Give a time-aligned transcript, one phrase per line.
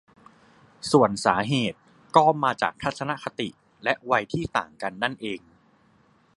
[0.91, 1.79] ส่วนสาเหตุ
[2.15, 3.49] ก็มาจากทัศนคติ
[3.83, 5.39] และวัยที่ต่างกันนั่นเอง